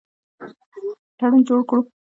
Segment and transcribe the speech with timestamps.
[1.17, 1.81] تړون جوړ کړو.